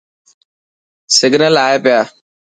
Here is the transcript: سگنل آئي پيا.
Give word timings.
سگنل 1.17 1.55
آئي 1.65 1.77
پيا. 1.83 2.01